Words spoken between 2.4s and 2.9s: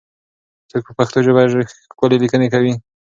کوي؟